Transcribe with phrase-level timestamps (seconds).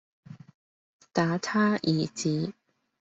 [1.13, 2.53] 打他兒子，